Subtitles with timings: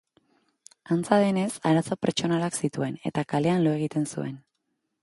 [0.95, 4.35] Antza denez, arazo pertsonalak zituen eta kalean lo egiten zuen.